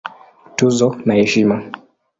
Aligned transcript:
Tuzo 0.57 0.87
na 1.05 1.13
Heshima 1.19 1.57